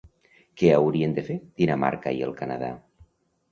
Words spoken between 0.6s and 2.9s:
Què haurien de fer Dinamarca i el Canadà?